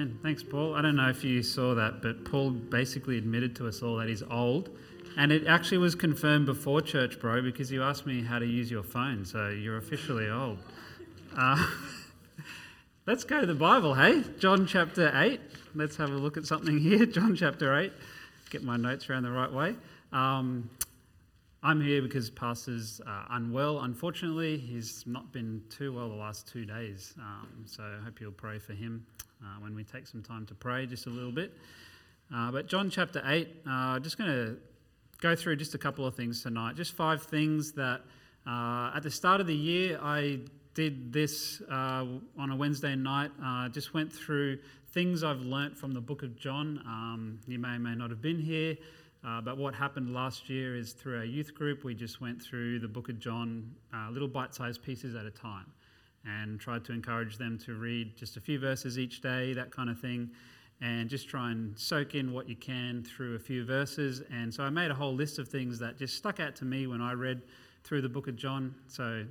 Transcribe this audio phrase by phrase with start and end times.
[0.00, 0.18] Amen.
[0.22, 0.74] Thanks, Paul.
[0.74, 4.08] I don't know if you saw that, but Paul basically admitted to us all that
[4.08, 4.70] he's old.
[5.18, 8.70] And it actually was confirmed before church, bro, because you asked me how to use
[8.70, 9.26] your phone.
[9.26, 10.56] So you're officially old.
[11.36, 11.66] Uh,
[13.06, 14.24] let's go to the Bible, hey?
[14.38, 15.38] John chapter 8.
[15.74, 17.04] Let's have a look at something here.
[17.04, 17.92] John chapter 8.
[18.48, 19.76] Get my notes around the right way.
[20.14, 20.70] Um,
[21.62, 23.80] I'm here because Pastor's uh, unwell.
[23.80, 27.12] Unfortunately, he's not been too well the last two days.
[27.18, 29.04] Um, so I hope you'll pray for him
[29.42, 31.52] uh, when we take some time to pray just a little bit.
[32.34, 34.56] Uh, but John chapter 8, uh, just going to
[35.20, 36.76] go through just a couple of things tonight.
[36.76, 38.02] Just five things that
[38.46, 40.40] uh, at the start of the year I
[40.74, 42.06] did this uh,
[42.38, 43.32] on a Wednesday night.
[43.72, 44.58] just went through
[44.92, 46.82] things I've learnt from the book of John.
[46.86, 48.76] Um, you may or may not have been here.
[49.22, 52.78] Uh, but what happened last year is through our youth group, we just went through
[52.78, 55.66] the book of John, uh, little bite sized pieces at a time,
[56.24, 59.88] and tried to encourage them to read just a few verses each day, that kind
[59.88, 60.30] of thing,
[60.80, 64.22] and just try and soak in what you can through a few verses.
[64.32, 66.86] And so I made a whole list of things that just stuck out to me
[66.86, 67.42] when I read
[67.84, 68.74] through the book of John.
[68.88, 69.24] So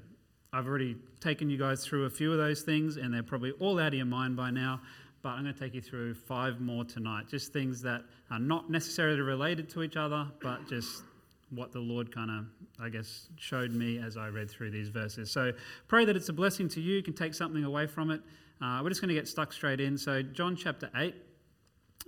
[0.53, 3.79] I've already taken you guys through a few of those things, and they're probably all
[3.79, 4.81] out of your mind by now
[5.21, 7.27] but I'm going to take you through five more tonight.
[7.27, 11.03] Just things that are not necessarily related to each other, but just
[11.51, 12.45] what the Lord kind of,
[12.79, 15.31] I guess, showed me as I read through these verses.
[15.31, 15.51] So
[15.87, 16.95] pray that it's a blessing to you.
[16.95, 18.21] You can take something away from it.
[18.61, 19.97] Uh, we're just going to get stuck straight in.
[19.97, 21.15] So, John chapter 8,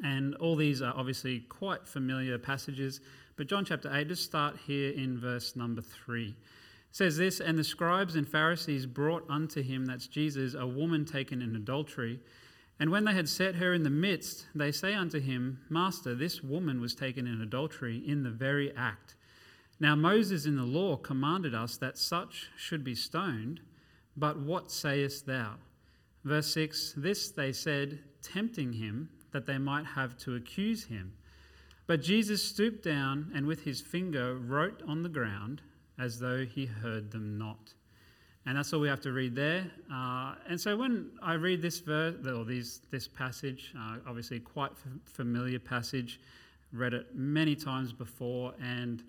[0.03, 3.00] and all these are obviously quite familiar passages,
[3.38, 6.28] but John chapter 8, just start here in verse number 3.
[6.28, 6.36] It
[6.92, 11.42] says this, And the scribes and Pharisees brought unto him, that's Jesus, a woman taken
[11.42, 12.20] in adultery.
[12.81, 16.44] And when they had set her in the midst, they say unto him, Master, this
[16.44, 19.16] woman was taken in adultery in the very act.
[19.81, 23.61] Now Moses in the law commanded us that such should be stoned,
[24.15, 25.55] but what sayest thou?
[26.23, 31.13] Verse 6 This they said, tempting him, that they might have to accuse him.
[31.87, 35.63] But Jesus stooped down and with his finger wrote on the ground
[35.97, 37.73] as though he heard them not.
[38.45, 39.71] And that's all we have to read there.
[39.91, 44.73] Uh, and so when I read this verse, or these, this passage, uh, obviously quite
[45.05, 46.20] familiar passage,
[46.71, 49.03] read it many times before, and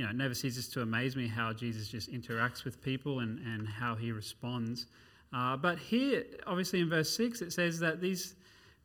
[0.00, 3.38] you know, it never ceases to amaze me how Jesus just interacts with people and,
[3.40, 4.86] and how he responds.
[5.30, 8.34] Uh, but here, obviously in verse 6, it says that these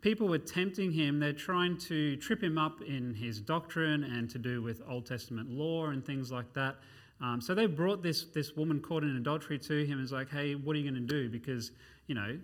[0.02, 1.18] people were tempting him.
[1.18, 5.50] They're trying to trip him up in his doctrine and to do with Old Testament
[5.50, 6.76] law and things like that.
[7.22, 10.30] Um, so they brought this, this woman caught in adultery to him and was like,
[10.30, 11.30] hey, what are you going to do?
[11.30, 11.72] Because,
[12.08, 12.38] you know,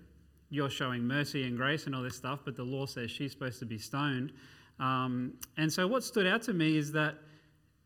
[0.49, 3.59] you're showing mercy and grace and all this stuff, but the law says she's supposed
[3.59, 4.31] to be stoned.
[4.79, 7.15] Um, and so what stood out to me is that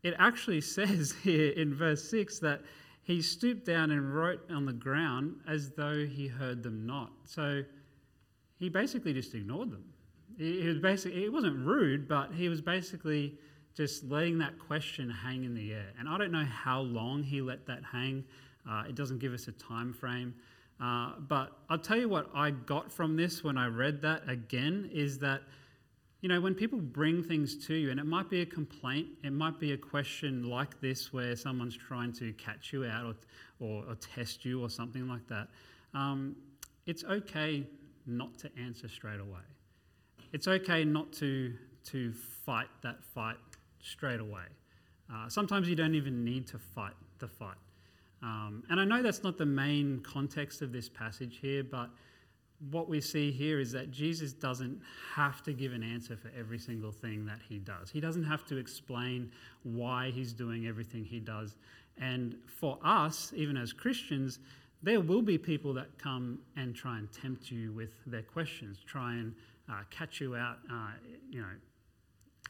[0.06, 2.62] it actually says here in verse 6 that
[3.02, 7.12] he stooped down and wrote on the ground as though he heard them not.
[7.26, 7.64] So
[8.60, 9.84] he basically just ignored them.
[10.38, 13.34] He, was basically, it wasn't rude, but he was basically
[13.76, 15.88] just letting that question hang in the air.
[15.98, 18.24] And I don't know how long he let that hang.
[18.70, 20.36] Uh, it doesn't give us a time frame.
[20.80, 24.90] Uh, but I'll tell you what I got from this when I read that again
[24.94, 25.42] is that,
[26.22, 29.34] you know, when people bring things to you, and it might be a complaint, it
[29.34, 33.16] might be a question like this where someone's trying to catch you out
[33.60, 35.48] or, or, or test you or something like that,
[35.94, 36.36] um,
[36.86, 37.66] it's okay
[38.06, 39.42] not to answer straight away.
[40.34, 41.54] It's okay not to,
[41.86, 43.38] to fight that fight
[43.82, 44.44] straight away.
[45.14, 47.58] Uh, sometimes you don't even need to fight the fight.
[48.22, 51.90] Um, and I know that's not the main context of this passage here, but
[52.72, 54.82] what we see here is that Jesus doesn't
[55.14, 57.90] have to give an answer for every single thing that he does.
[57.90, 59.32] He doesn't have to explain
[59.64, 61.56] why he's doing everything he does.
[61.98, 64.40] And for us, even as Christians,
[64.84, 69.14] there will be people that come and try and tempt you with their questions, try
[69.14, 69.34] and
[69.70, 70.90] uh, catch you out, uh,
[71.30, 71.48] you know,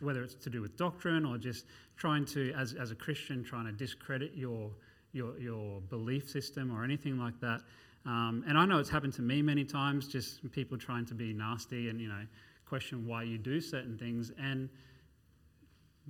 [0.01, 1.65] whether it's to do with doctrine or just
[1.95, 4.69] trying to, as, as a Christian, trying to discredit your,
[5.13, 7.61] your, your belief system or anything like that.
[8.05, 11.33] Um, and I know it's happened to me many times, just people trying to be
[11.33, 12.21] nasty and, you know,
[12.67, 14.31] question why you do certain things.
[14.39, 14.69] And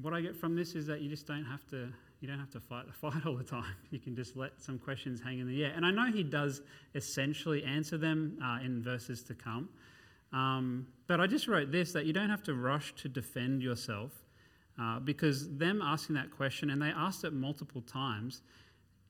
[0.02, 1.90] what I get from this is that you just don't have to
[2.22, 3.76] you don't have to fight the fight all the time.
[3.92, 5.74] You can just let some questions hang in the air.
[5.76, 6.62] And I know he does
[6.96, 9.70] essentially answer them uh, in verses to come.
[10.34, 14.12] Um, but I just wrote this that you don't have to rush to defend yourself
[14.80, 18.42] uh, because them asking that question, and they asked it multiple times,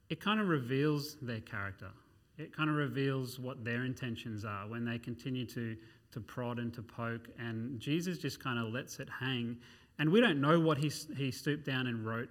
[0.10, 1.90] it kind of reveals their character.
[2.38, 5.76] It kind of reveals what their intentions are when they continue to,
[6.12, 7.28] to prod and to poke.
[7.40, 9.58] And Jesus just kind of lets it hang.
[10.00, 12.30] And we don't know what he, he stooped down and wrote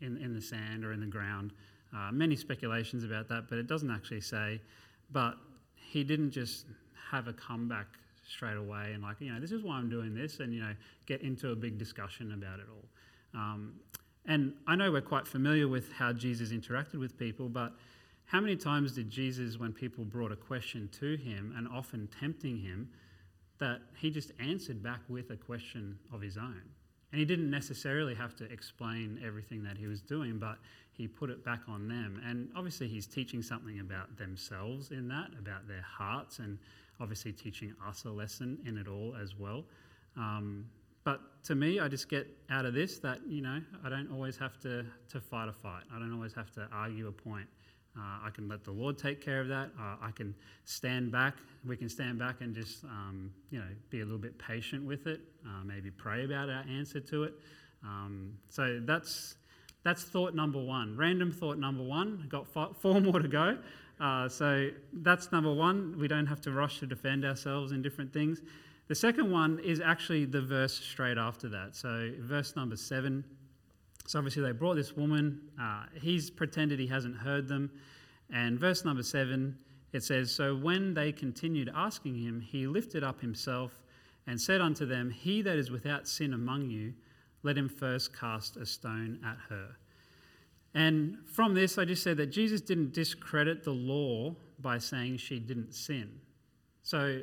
[0.00, 1.52] in, in the sand or in the ground.
[1.94, 4.60] Uh, many speculations about that, but it doesn't actually say.
[5.10, 5.36] But
[5.74, 6.66] he didn't just
[7.10, 7.86] have a comeback
[8.28, 10.74] straight away and like, you know, this is why I'm doing this, and you know,
[11.06, 13.40] get into a big discussion about it all.
[13.40, 13.74] Um,
[14.26, 17.72] and I know we're quite familiar with how Jesus interacted with people, but
[18.26, 22.58] how many times did Jesus, when people brought a question to him and often tempting
[22.58, 22.90] him,
[23.58, 26.62] that he just answered back with a question of his own?
[27.12, 30.58] And he didn't necessarily have to explain everything that he was doing, but
[30.92, 32.20] he put it back on them.
[32.26, 36.58] And obviously, he's teaching something about themselves in that, about their hearts, and
[37.00, 39.64] obviously teaching us a lesson in it all as well.
[40.16, 40.66] Um,
[41.04, 44.36] but to me, I just get out of this that, you know, I don't always
[44.38, 45.84] have to, to fight a fight.
[45.94, 47.46] I don't always have to argue a point.
[47.98, 49.70] Uh, I can let the Lord take care of that.
[49.80, 50.34] Uh, I can
[50.64, 51.36] stand back.
[51.66, 55.06] We can stand back and just, um, you know, be a little bit patient with
[55.06, 55.20] it.
[55.46, 57.34] Uh, maybe pray about our answer to it.
[57.82, 59.36] Um, so that's
[59.82, 60.96] that's thought number one.
[60.96, 62.26] Random thought number one.
[62.28, 63.56] Got four more to go.
[64.00, 65.96] Uh, so that's number one.
[65.98, 68.42] We don't have to rush to defend ourselves in different things.
[68.88, 71.74] The second one is actually the verse straight after that.
[71.76, 73.24] So verse number seven.
[74.06, 75.40] So obviously they brought this woman.
[75.60, 77.70] Uh, he's pretended he hasn't heard them.
[78.32, 79.58] And verse number seven,
[79.92, 83.82] it says, So when they continued asking him, he lifted up himself
[84.26, 86.94] and said unto them, He that is without sin among you,
[87.42, 89.76] let him first cast a stone at her.
[90.74, 95.38] And from this, I just said that Jesus didn't discredit the law by saying she
[95.38, 96.20] didn't sin.
[96.82, 97.22] So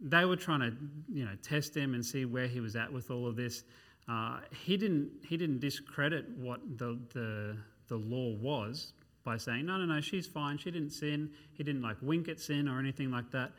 [0.00, 0.72] they were trying to,
[1.12, 3.64] you know, test him and see where he was at with all of this.
[4.08, 7.56] Uh, he didn't he didn't discredit what the, the
[7.88, 10.56] the law was by saying no no no she's fine.
[10.56, 11.30] She didn't sin.
[11.52, 13.52] He didn't like wink at sin or anything like that.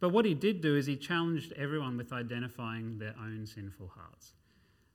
[0.00, 4.32] But what he did do is he challenged everyone with identifying their own sinful hearts.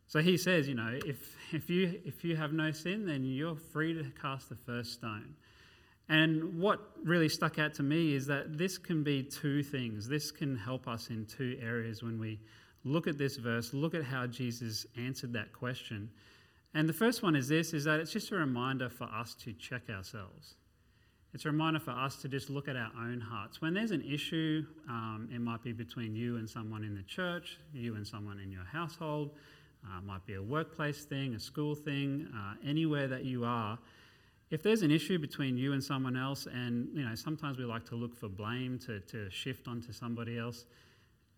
[0.08, 3.56] So he says you know if if you if you have no sin then you're
[3.56, 5.36] free to cast the first stone.
[6.10, 10.08] And what really stuck out to me is that this can be two things.
[10.08, 12.40] This can help us in two areas when we
[12.84, 16.10] look at this verse, look at how Jesus answered that question.
[16.74, 19.54] And the first one is this is that it's just a reminder for us to
[19.54, 20.56] check ourselves.
[21.34, 23.62] It's a reminder for us to just look at our own hearts.
[23.62, 27.58] When there's an issue, um, it might be between you and someone in the church,
[27.74, 29.32] you and someone in your household,
[29.86, 33.78] uh, might be a workplace thing, a school thing, uh, anywhere that you are.
[34.50, 37.86] If there's an issue between you and someone else, and you know sometimes we like
[37.88, 40.66] to look for blame to, to shift onto somebody else,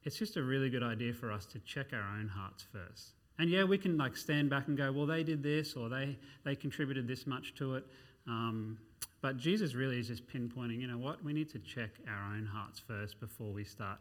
[0.10, 3.14] it's just a really good idea for us to check our own hearts first.
[3.38, 6.18] And yeah, we can like stand back and go, well, they did this or they,
[6.44, 7.86] they contributed this much to it.
[8.26, 8.80] Um,
[9.22, 12.50] but Jesus really is just pinpointing, you know what, we need to check our own
[12.52, 14.00] hearts first before we start,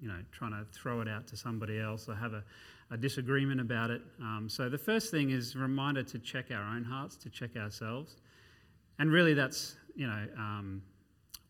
[0.00, 2.42] you know, trying to throw it out to somebody else or have a,
[2.90, 4.00] a disagreement about it.
[4.18, 8.16] Um, so the first thing is reminder to check our own hearts, to check ourselves.
[8.98, 10.80] And really that's, you know, um,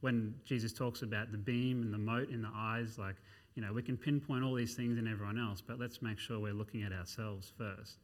[0.00, 3.14] when Jesus talks about the beam and the mote in the eyes, like
[3.54, 6.40] you know, we can pinpoint all these things in everyone else, but let's make sure
[6.40, 7.99] we're looking at ourselves first.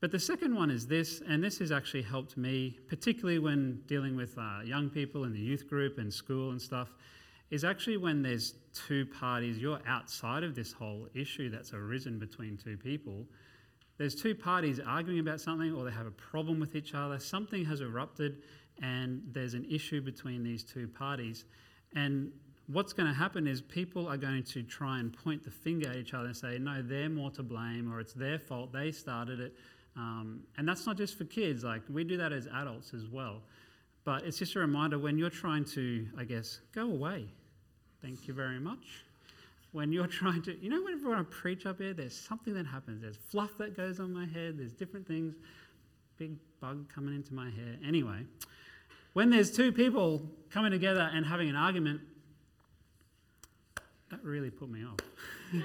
[0.00, 4.16] But the second one is this, and this has actually helped me, particularly when dealing
[4.16, 6.90] with uh, young people in the youth group and school and stuff,
[7.50, 12.56] is actually when there's two parties, you're outside of this whole issue that's arisen between
[12.56, 13.24] two people.
[13.96, 17.64] There's two parties arguing about something, or they have a problem with each other, something
[17.64, 18.42] has erupted,
[18.82, 21.44] and there's an issue between these two parties.
[21.94, 22.32] And
[22.66, 25.96] what's going to happen is people are going to try and point the finger at
[25.96, 29.40] each other and say, no, they're more to blame or it's their fault, they started
[29.40, 29.54] it.
[29.96, 33.42] Um, and that's not just for kids, like we do that as adults as well.
[34.04, 37.26] But it's just a reminder when you're trying to, I guess, go away.
[38.02, 39.04] Thank you very much.
[39.72, 43.02] When you're trying to, you know, whenever I preach up here, there's something that happens.
[43.02, 45.34] There's fluff that goes on my head, there's different things,
[46.18, 47.76] big bug coming into my hair.
[47.86, 48.24] Anyway,
[49.12, 52.00] when there's two people coming together and having an argument,
[54.14, 55.60] that really put me off.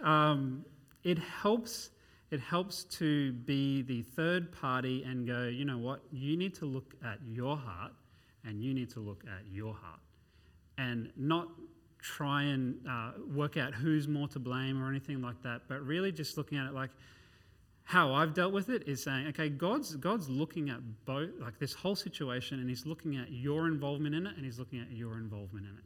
[0.06, 0.64] um,
[1.04, 1.90] it helps.
[2.30, 5.44] It helps to be the third party and go.
[5.44, 6.00] You know what?
[6.10, 7.92] You need to look at your heart,
[8.44, 10.00] and you need to look at your heart,
[10.78, 11.48] and not
[12.00, 15.62] try and uh, work out who's more to blame or anything like that.
[15.68, 16.90] But really, just looking at it like
[17.84, 21.74] how I've dealt with it is saying, okay, God's God's looking at both, like this
[21.74, 25.18] whole situation, and He's looking at your involvement in it, and He's looking at your
[25.18, 25.84] involvement in it.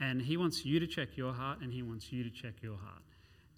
[0.00, 2.76] And He wants you to check your heart, and He wants you to check your
[2.76, 3.02] heart.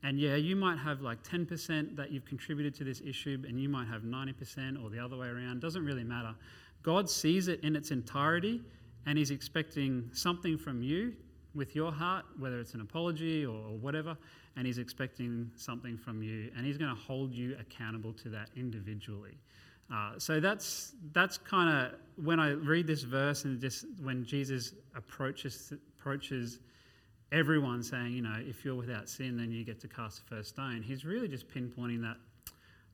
[0.02, 3.68] And yeah, you might have like 10% that you've contributed to this issue, and you
[3.68, 5.60] might have 90% or the other way around.
[5.60, 6.34] Doesn't really matter.
[6.82, 8.62] God sees it in its entirety,
[9.06, 11.14] and He's expecting something from you
[11.54, 14.16] with your heart, whether it's an apology or whatever,
[14.56, 18.50] and He's expecting something from you, and He's going to hold you accountable to that
[18.56, 19.38] individually.
[19.92, 24.74] Uh, so that's that's kind of when I read this verse and just when Jesus
[24.94, 26.60] approaches approaches
[27.32, 30.50] everyone saying, you know, if you're without sin, then you get to cast the first
[30.50, 30.82] stone.
[30.82, 32.16] He's really just pinpointing that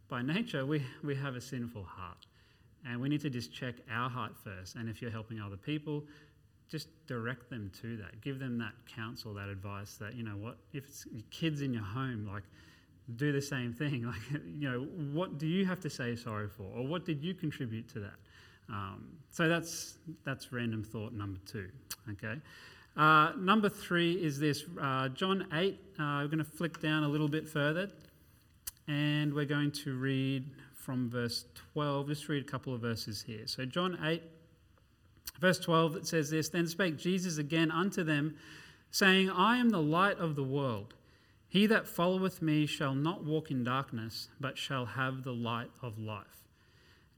[0.08, 2.26] by nature, we, we have a sinful heart.
[2.86, 4.76] And we need to just check our heart first.
[4.76, 6.04] And if you're helping other people,
[6.70, 8.20] just direct them to that.
[8.20, 11.82] Give them that counsel, that advice that, you know what, if it's kids in your
[11.82, 12.42] home, like,
[13.16, 14.04] do the same thing.
[14.32, 14.80] Like, you know,
[15.12, 16.64] what do you have to say sorry for?
[16.64, 18.14] Or what did you contribute to that?
[18.68, 21.70] Um, so that's, that's random thought number two.
[22.12, 22.40] Okay.
[22.96, 25.80] Uh, number three is this uh, John 8.
[25.98, 27.90] Uh, we're going to flick down a little bit further
[28.86, 32.08] and we're going to read from verse 12.
[32.08, 33.46] Just read a couple of verses here.
[33.46, 34.22] So, John 8,
[35.40, 38.36] verse 12, it says this Then spake Jesus again unto them,
[38.90, 40.94] saying, I am the light of the world.
[41.48, 45.98] He that followeth me shall not walk in darkness, but shall have the light of
[45.98, 46.43] life.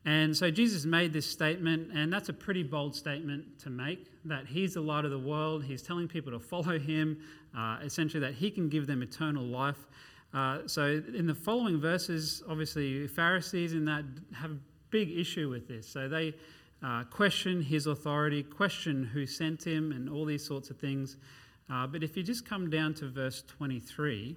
[0.07, 4.47] And so Jesus made this statement, and that's a pretty bold statement to make that
[4.47, 5.65] he's the light of the world.
[5.65, 7.19] He's telling people to follow him,
[7.59, 9.89] uh, essentially, that he can give them eternal life.
[10.33, 14.59] Uh, so, in the following verses, obviously, Pharisees in that have a
[14.91, 15.89] big issue with this.
[15.89, 16.35] So, they
[16.85, 21.17] uh, question his authority, question who sent him, and all these sorts of things.
[21.69, 24.37] Uh, but if you just come down to verse 23,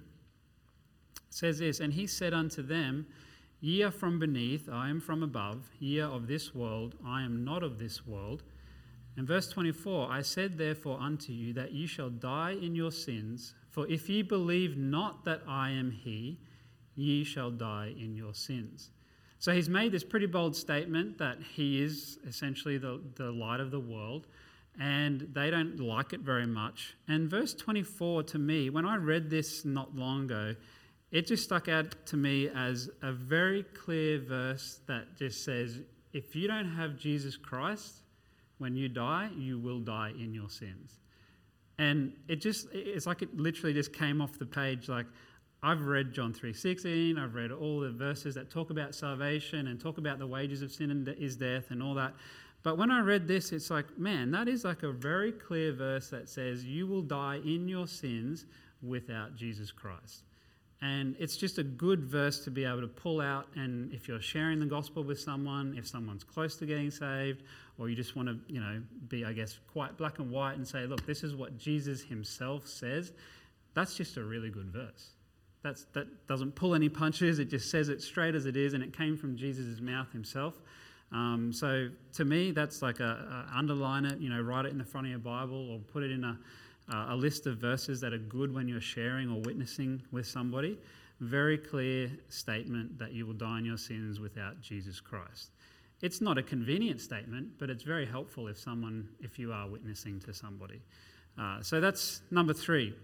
[1.14, 3.06] it says this And he said unto them,
[3.60, 5.70] Ye are from beneath, I am from above.
[5.78, 8.42] Ye are of this world, I am not of this world.
[9.16, 13.54] And verse 24 I said therefore unto you that ye shall die in your sins,
[13.68, 16.38] for if ye believe not that I am He,
[16.94, 18.90] ye shall die in your sins.
[19.40, 23.70] So he's made this pretty bold statement that he is essentially the, the light of
[23.70, 24.26] the world,
[24.78, 26.94] and they don't like it very much.
[27.08, 30.54] And verse 24 to me, when I read this not long ago,
[31.12, 35.80] it just stuck out to me as a very clear verse that just says,
[36.12, 38.02] if you don't have Jesus Christ,
[38.58, 40.98] when you die, you will die in your sins.
[41.78, 44.88] And it just, it's like it literally just came off the page.
[44.88, 45.06] Like,
[45.62, 49.98] I've read John 3.16, I've read all the verses that talk about salvation and talk
[49.98, 52.14] about the wages of sin and is death and all that.
[52.62, 56.08] But when I read this, it's like, man, that is like a very clear verse
[56.10, 58.46] that says you will die in your sins
[58.82, 60.24] without Jesus Christ.
[60.82, 63.48] And it's just a good verse to be able to pull out.
[63.54, 67.42] And if you're sharing the gospel with someone, if someone's close to getting saved,
[67.78, 70.66] or you just want to, you know, be, I guess, quite black and white and
[70.66, 73.12] say, look, this is what Jesus himself says,
[73.74, 75.10] that's just a really good verse.
[75.62, 78.82] That's, that doesn't pull any punches, it just says it straight as it is, and
[78.82, 80.54] it came from Jesus' mouth himself.
[81.12, 84.78] Um, so to me, that's like a, a, underline it, you know, write it in
[84.78, 86.38] the front of your Bible or put it in a,
[86.90, 90.78] uh, a list of verses that are good when you're sharing or witnessing with somebody.
[91.20, 95.50] Very clear statement that you will die in your sins without Jesus Christ.
[96.00, 100.18] It's not a convenient statement, but it's very helpful if someone, if you are witnessing
[100.20, 100.80] to somebody.
[101.38, 102.94] Uh, so that's number three.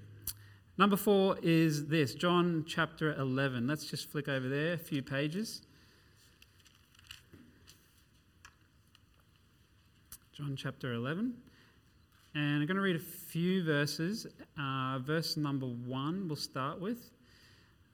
[0.78, 3.66] Number four is this John chapter 11.
[3.66, 5.62] Let's just flick over there a few pages.
[10.32, 11.34] John chapter 11.
[12.36, 14.26] And I'm going to read a few verses.
[14.60, 17.10] Uh, verse number one, we'll start with.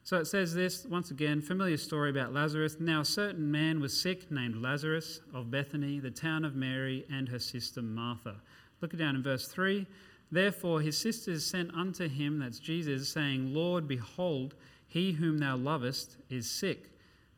[0.02, 2.78] So it says this once again, familiar story about Lazarus.
[2.80, 7.28] Now, a certain man was sick named Lazarus of Bethany, the town of Mary, and
[7.28, 8.34] her sister Martha.
[8.80, 9.86] Look down in verse 3.
[10.32, 14.56] Therefore, his sisters sent unto him, that's Jesus, saying, Lord, behold,
[14.88, 16.90] he whom thou lovest is sick.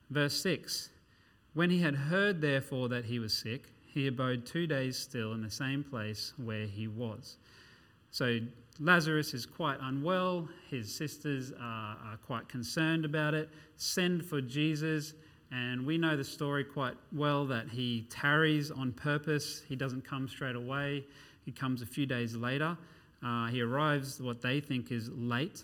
[0.08, 0.88] Verse 6.
[1.52, 5.40] When he had heard, therefore, that he was sick, he abode two days still in
[5.40, 7.36] the same place where he was.
[8.10, 8.40] So
[8.80, 10.48] Lazarus is quite unwell.
[10.68, 13.48] His sisters are, are, quite concerned about it.
[13.76, 15.14] Send for Jesus.
[15.52, 19.62] And we know the story quite well that he tarries on purpose.
[19.68, 21.04] He doesn't come straight away,
[21.44, 22.76] he comes a few days later.
[23.24, 25.62] Uh, he arrives what they think is late.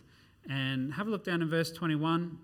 [0.48, 2.38] And have a look down in verse 21.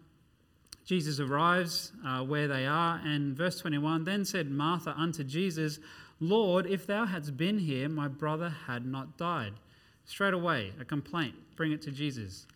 [0.87, 5.81] Jesus arrives uh, where they are, and verse 21 Then said Martha unto Jesus,
[6.21, 9.55] Lord, if thou hadst been here, my brother had not died.
[10.05, 11.35] Straight away, a complaint.
[11.57, 12.47] Bring it to Jesus.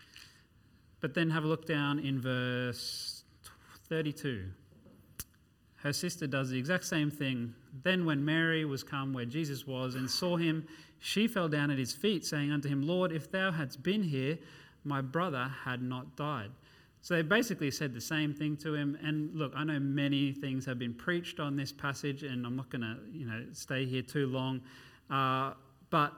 [1.01, 3.25] But then have a look down in verse
[3.89, 4.45] 32.
[5.77, 7.55] Her sister does the exact same thing.
[7.83, 10.67] Then, when Mary was come where Jesus was and saw him,
[11.01, 14.39] she fell down at his feet, saying unto him, Lord, if thou hadst been here,
[14.85, 16.51] my brother had not died.
[17.03, 18.99] So they basically said the same thing to him.
[19.03, 22.71] And look, I know many things have been preached on this passage, and I'm not
[22.71, 24.61] going to, you know, stay here too long.
[25.09, 25.55] Uh,
[25.89, 26.13] but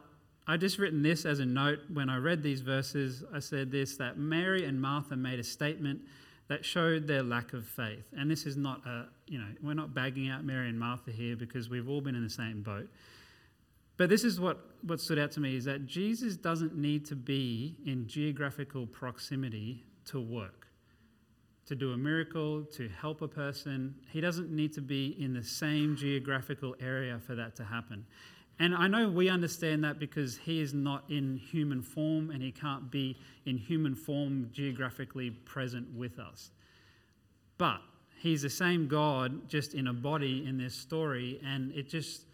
[0.47, 3.23] I just written this as a note when I read these verses.
[3.33, 6.01] I said this that Mary and Martha made a statement
[6.49, 8.05] that showed their lack of faith.
[8.17, 11.37] And this is not a, you know, we're not bagging out Mary and Martha here
[11.37, 12.89] because we've all been in the same boat.
[13.97, 17.17] But this is what, what stood out to me is that Jesus doesn't need to
[17.17, 20.62] be in geographical proximity to work,
[21.73, 23.95] to do a miracle, to help a person.
[24.11, 28.05] He doesn't need to be in the same geographical area for that to happen.
[28.59, 32.53] And I know we understand that because he is not in human form and he
[32.53, 36.51] can't be in human form geographically present with us.
[37.57, 37.81] But
[38.19, 42.27] he's the same God just in a body in this story and it just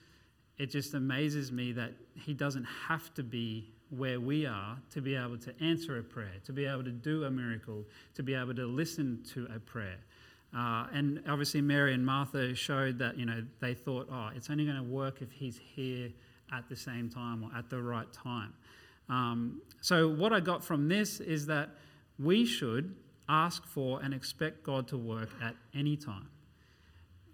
[0.58, 5.14] it just amazes me that he doesn't have to be where we are to be
[5.14, 8.54] able to answer a prayer, to be able to do a miracle, to be able
[8.54, 9.98] to listen to a prayer.
[10.56, 14.64] Uh, and obviously, Mary and Martha showed that you know they thought, oh, it's only
[14.64, 16.10] going to work if he's here
[16.52, 18.52] at the same time or at the right time.
[19.08, 21.70] Um, so, what I got from this is that
[22.18, 22.94] we should
[23.28, 26.28] ask for and expect God to work at any time.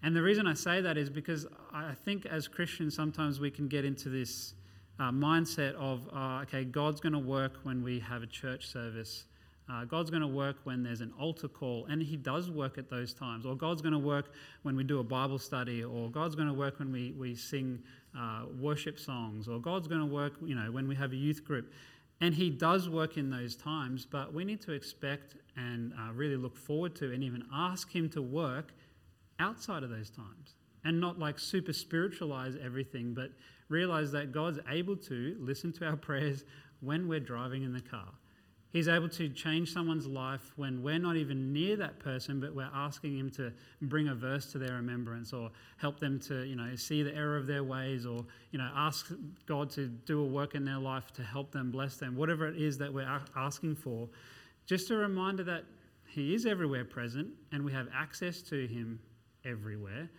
[0.02, 3.68] And the reason I say that is because I think as Christians, sometimes we can
[3.68, 4.54] get into this
[4.98, 9.24] uh, mindset of, uh, okay, God's going to work when we have a church service.
[9.68, 12.90] Uh, God's going to work when there's an altar call, and He does work at
[12.90, 13.46] those times.
[13.46, 14.32] Or God's going to work
[14.62, 17.82] when we do a Bible study, or God's going to work when we, we sing
[18.16, 21.44] uh, worship songs, or God's going to work, you know, when we have a youth
[21.44, 21.72] group.
[22.20, 26.36] And He does work in those times, but we need to expect and uh, really
[26.36, 28.72] look forward to and even ask Him to work
[29.40, 30.54] outside of those times.
[30.84, 33.30] And not like super spiritualize everything, but
[33.68, 36.44] realize that God's able to listen to our prayers
[36.80, 38.12] when we're driving in the car
[38.74, 42.68] He's able to change someone's life when we're not even near that person, but we're
[42.74, 46.74] asking Him to bring a verse to their remembrance or help them to, you know,
[46.74, 49.12] see the error of their ways or, you know, ask
[49.46, 52.60] God to do a work in their life to help them, bless them, whatever it
[52.60, 54.08] is that we're asking for.
[54.66, 55.62] Just a reminder that
[56.08, 58.98] He is everywhere present and we have access to Him
[59.44, 60.10] everywhere.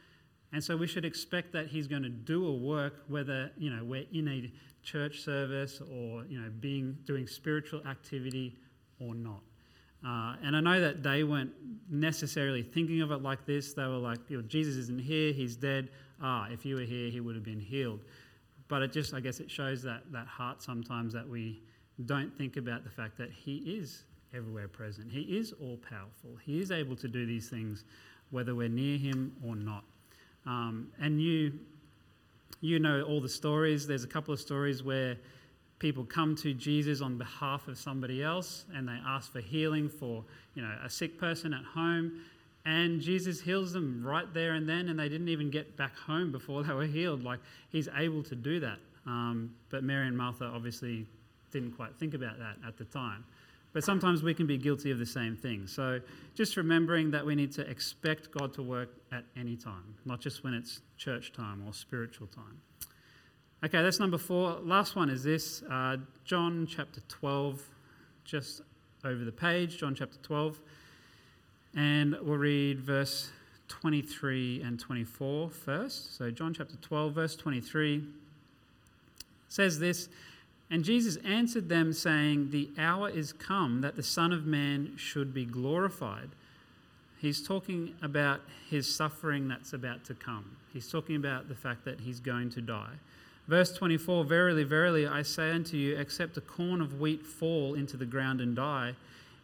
[0.56, 3.84] And so we should expect that He's going to do a work, whether, you know,
[3.84, 4.50] we're in a
[4.84, 8.56] church service or you know being doing spiritual activity
[9.02, 9.42] or not.
[10.08, 11.52] Uh, and I know that they weren't
[11.90, 13.74] necessarily thinking of it like this.
[13.74, 15.90] They were like, Jesus isn't here, he's dead.
[16.22, 18.00] Ah, if you were here, he would have been healed.
[18.70, 21.64] But it just, I guess, it shows that, that heart sometimes that we
[22.06, 25.12] don't think about the fact that he is everywhere present.
[25.12, 26.38] He is all powerful.
[26.46, 27.84] He is able to do these things
[28.30, 29.84] whether we're near him or not.
[30.46, 31.54] Um, and you
[32.62, 33.88] you know all the stories.
[33.88, 35.18] There's a couple of stories where
[35.80, 40.24] people come to Jesus on behalf of somebody else and they ask for healing for,
[40.54, 42.22] you know, a sick person at home
[42.66, 46.32] and Jesus heals them right there and then and they didn't even get back home
[46.32, 47.24] before they were healed.
[47.24, 48.80] Like he's able to do that.
[49.06, 51.06] Um, but Mary and Martha obviously
[51.52, 53.24] didn't quite think about that at the time.
[53.76, 55.68] But sometimes we can be guilty of the same thing.
[55.68, 56.00] So
[56.34, 60.46] just remembering that we need to expect God to work at any time, not just
[60.46, 62.62] when it's church time or spiritual time.
[63.66, 64.60] Okay, that's number four.
[64.64, 67.62] Last one is this uh, John chapter 12,
[68.24, 68.62] just
[69.04, 70.58] over the page, John chapter 12.
[71.76, 73.30] And we'll read verse
[73.68, 76.18] 23 and 24 first.
[76.18, 78.06] So, John chapter 12, verse 23
[79.50, 80.08] says this
[80.76, 85.34] and Jesus answered them, saying, The hour is come that the Son of Man should
[85.34, 86.32] be glorified.
[87.18, 90.58] He's talking about his suffering that's about to come.
[90.74, 92.92] He's talking about the fact that he's going to die.
[93.48, 97.96] Verse 24 Verily, verily, I say unto you, except a corn of wheat fall into
[97.96, 98.96] the ground and die,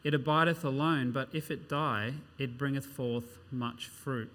[0.04, 4.30] it abideth alone, but if it die, it bringeth forth much fruit.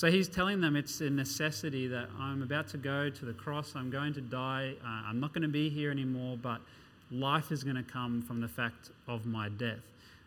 [0.00, 3.74] So he's telling them it's a necessity that I'm about to go to the cross,
[3.76, 6.62] I'm going to die, uh, I'm not going to be here anymore, but
[7.10, 9.80] life is going to come from the fact of my death.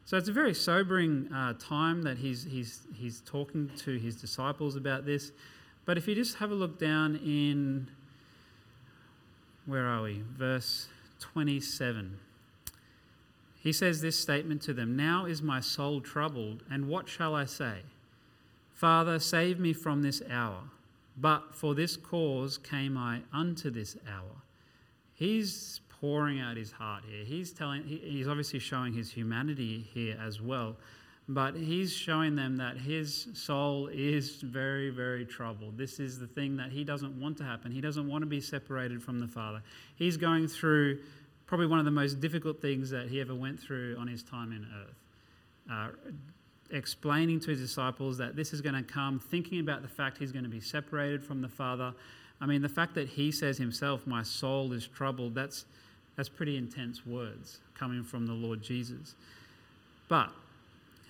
[0.05, 4.75] So it's a very sobering uh, time that he's, he's, he's talking to his disciples
[4.75, 5.31] about this.
[5.85, 7.87] But if you just have a look down in,
[9.65, 10.21] where are we?
[10.37, 10.87] Verse
[11.19, 12.19] 27.
[13.59, 17.45] He says this statement to them Now is my soul troubled, and what shall I
[17.45, 17.79] say?
[18.73, 20.59] Father, save me from this hour.
[21.15, 24.41] But for this cause came I unto this hour.
[25.13, 27.23] He's pouring out his heart here.
[27.23, 30.75] He's telling he's obviously showing his humanity here as well.
[31.29, 35.77] But he's showing them that his soul is very, very troubled.
[35.77, 37.71] This is the thing that he doesn't want to happen.
[37.71, 39.61] He doesn't want to be separated from the Father.
[39.95, 40.99] He's going through
[41.45, 44.51] probably one of the most difficult things that he ever went through on his time
[44.51, 44.95] in earth.
[45.71, 46.11] Uh,
[46.71, 50.31] explaining to his disciples that this is going to come, thinking about the fact he's
[50.31, 51.93] going to be separated from the Father.
[52.41, 55.65] I mean, the fact that he says himself, My soul is troubled, that's,
[56.15, 59.15] that's pretty intense words coming from the Lord Jesus.
[60.07, 60.29] But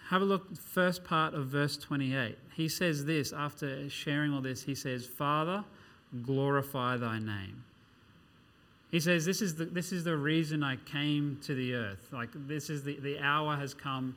[0.09, 2.37] have a look, first part of verse 28.
[2.55, 5.63] He says this after sharing all this, he says, Father,
[6.23, 7.63] glorify thy name.
[8.91, 12.09] He says, This is the, this is the reason I came to the earth.
[12.11, 14.15] Like, this is the, the hour has come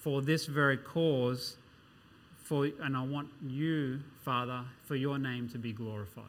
[0.00, 1.56] for this very cause,
[2.42, 6.24] for, and I want you, Father, for your name to be glorified.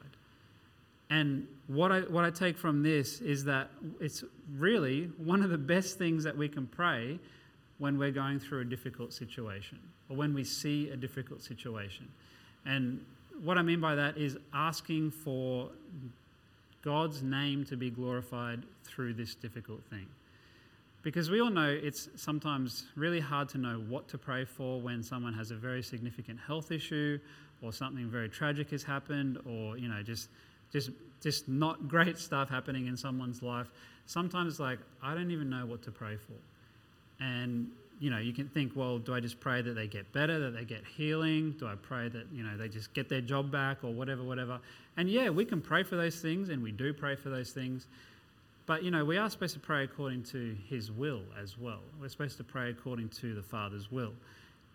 [1.10, 4.24] And what I, what I take from this is that it's
[4.58, 7.20] really one of the best things that we can pray
[7.80, 9.80] when we're going through a difficult situation
[10.10, 12.08] or when we see a difficult situation.
[12.66, 13.04] And
[13.44, 15.70] what I mean by that is asking for
[16.82, 20.08] God's name to be glorified through this difficult thing.
[21.04, 25.02] Because we all know it's sometimes really hard to know what to pray for when
[25.02, 27.20] someone has a very significant health issue
[27.62, 30.30] or something very tragic has happened or, you know, just
[30.72, 33.68] just just not great stuff happening in someone's life.
[34.06, 36.34] Sometimes like I don't even know what to pray for.
[37.24, 40.40] And you know, you can think, well, do I just pray that they get better,
[40.40, 41.52] that they get healing?
[41.60, 44.60] Do I pray that, you know, they just get their job back or whatever, whatever?
[44.98, 47.86] And yeah, we can pray for those things and we do pray for those things.
[48.66, 51.82] But, you know, we are supposed to pray according to his will as well.
[52.00, 54.14] We're supposed to pray according to the Father's will.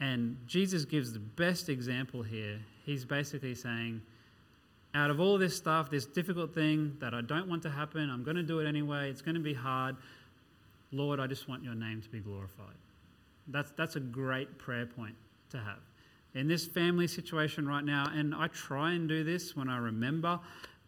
[0.00, 2.58] And Jesus gives the best example here.
[2.84, 4.02] He's basically saying,
[4.94, 8.24] out of all this stuff, this difficult thing that I don't want to happen, I'm
[8.24, 9.96] going to do it anyway, it's going to be hard.
[10.92, 12.76] Lord, I just want your name to be glorified.
[13.48, 15.14] That's, that's a great prayer point
[15.50, 15.78] to have.
[16.34, 20.38] In this family situation right now, and I try and do this when I remember,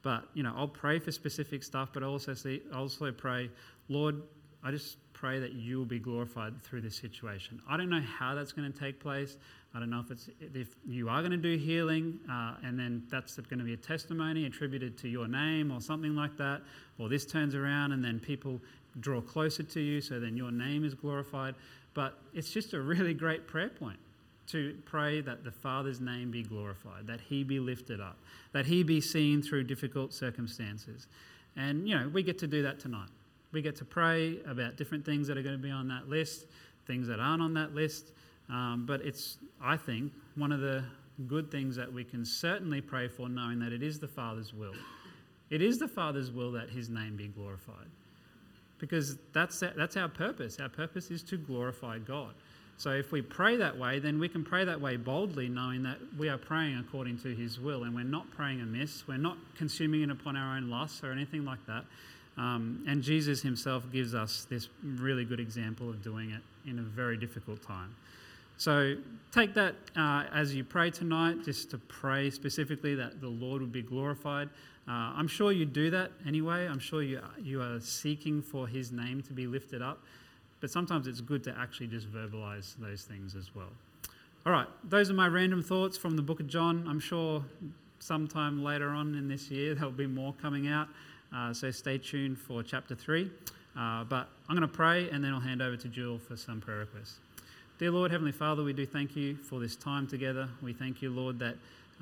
[0.09, 3.51] but you know, I'll pray for specific stuff, but I also see, also pray,
[3.91, 4.23] Lord,
[4.65, 7.61] I just pray that you will be glorified through this situation.
[7.69, 9.37] I don't know how that's going to take place.
[9.75, 13.03] I don't know if it's if you are going to do healing, uh, and then
[13.11, 16.63] that's going to be a testimony attributed to your name or something like that,
[16.99, 18.63] or this turns around and then people
[19.01, 21.55] draw closer to you, so then your name is glorified.
[21.93, 23.99] But it's just a really great prayer point
[24.49, 28.17] to pray that the Father's name be glorified, that he be lifted up,
[28.53, 31.07] that he be seen through difficult circumstances.
[31.57, 33.09] And, you know, we get to do that tonight.
[33.53, 36.47] We get to pray about different things that are going to be on that list,
[36.87, 38.13] things that aren't on that list.
[38.49, 40.85] Um, but it's, I think, one of the
[41.27, 44.75] good things that we can certainly pray for, knowing that it is the Father's will.
[45.51, 47.89] It is the Father's will that his name be glorified
[48.79, 50.59] because that's, that's our purpose.
[50.61, 52.35] Our purpose is to glorify God.
[52.79, 55.99] So if we pray that way, then we can pray that way boldly, knowing that
[56.17, 59.03] we are praying according to His will and we're not praying amiss.
[59.09, 61.85] We're not consuming it upon our own lusts or anything like that.
[62.37, 66.83] Um, and Jesus Himself gives us this really good example of doing it in a
[66.83, 67.97] very difficult time.
[68.59, 68.95] So
[69.33, 73.73] take that uh, as you pray tonight, just to pray specifically that the Lord would
[73.73, 74.51] be glorified.
[74.87, 76.67] Uh, I'm sure you do that anyway.
[76.69, 80.01] I'm sure you, you are seeking for His name to be lifted up.
[80.61, 83.71] But sometimes it's good to actually just verbalize those things as well.
[84.47, 86.87] All right, those are my random thoughts from the book of John.
[86.89, 87.45] I'm sure
[88.01, 90.89] sometime later on in this year there'll be more coming out.
[91.35, 93.31] Uh, so stay tuned for chapter 3.
[93.77, 96.61] Uh, but I'm going to pray and then I'll hand over to Jill for some
[96.61, 97.19] prayer requests.
[97.79, 100.49] Dear Lord, Heavenly Father, we do thank you for this time together.
[100.63, 101.55] We thank you, Lord, that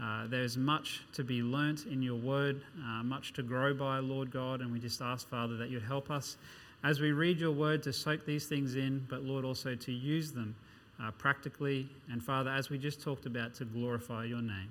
[0.03, 4.31] uh, there's much to be learnt in your word, uh, much to grow by, Lord
[4.31, 6.37] God, and we just ask, Father, that you'd help us
[6.85, 10.33] as we read your word to soak these things in, but Lord, also to use
[10.33, 10.55] them
[11.03, 14.69] uh, practically, and Father, as we just talked about, to glorify your name.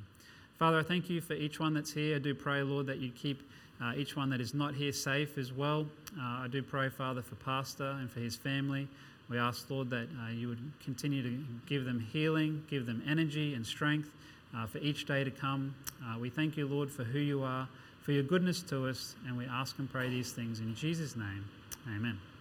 [0.57, 2.15] Father, I thank you for each one that's here.
[2.15, 3.41] I do pray, Lord, that you keep
[3.81, 5.85] uh, each one that is not here safe as well.
[6.17, 8.87] Uh, I do pray, Father, for Pastor and for his family.
[9.29, 13.53] We ask, Lord, that uh, you would continue to give them healing, give them energy
[13.53, 14.09] and strength
[14.55, 15.75] uh, for each day to come.
[16.03, 17.67] Uh, we thank you, Lord, for who you are,
[18.01, 21.43] for your goodness to us, and we ask and pray these things in Jesus' name.
[21.87, 22.34] Amen.